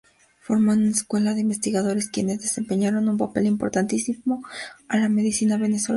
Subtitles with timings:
[0.39, 4.43] Formó una escuela de investigadores, quienes desempeñaron un papel importantísimo
[4.89, 5.89] en la medicina venezolana.